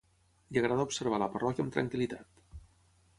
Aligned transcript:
Li 0.55 0.61
agrada 0.61 0.85
observar 0.87 1.19
la 1.23 1.27
parròquia 1.35 1.65
amb 1.65 1.75
tranquil·litat. 1.77 2.59